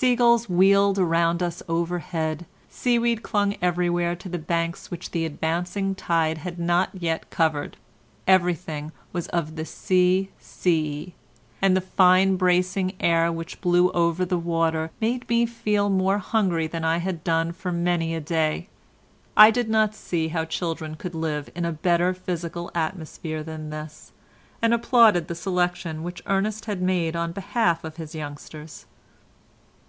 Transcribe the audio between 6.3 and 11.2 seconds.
had not yet covered, everything was of the sea sea ey,